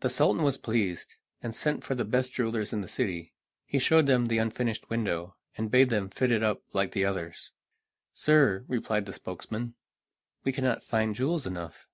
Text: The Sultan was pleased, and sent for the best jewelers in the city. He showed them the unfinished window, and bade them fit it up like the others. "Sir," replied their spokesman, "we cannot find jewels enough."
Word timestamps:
The 0.00 0.10
Sultan 0.10 0.42
was 0.42 0.58
pleased, 0.58 1.18
and 1.40 1.54
sent 1.54 1.84
for 1.84 1.94
the 1.94 2.04
best 2.04 2.32
jewelers 2.32 2.72
in 2.72 2.80
the 2.80 2.88
city. 2.88 3.32
He 3.64 3.78
showed 3.78 4.06
them 4.06 4.26
the 4.26 4.38
unfinished 4.38 4.90
window, 4.90 5.36
and 5.56 5.70
bade 5.70 5.88
them 5.88 6.10
fit 6.10 6.32
it 6.32 6.42
up 6.42 6.64
like 6.72 6.90
the 6.90 7.04
others. 7.04 7.52
"Sir," 8.12 8.64
replied 8.66 9.06
their 9.06 9.12
spokesman, 9.14 9.76
"we 10.42 10.50
cannot 10.50 10.82
find 10.82 11.14
jewels 11.14 11.46
enough." 11.46 11.86